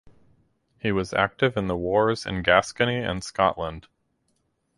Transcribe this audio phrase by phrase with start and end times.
[0.79, 3.87] He was active in the wars in Gascony and Scotland.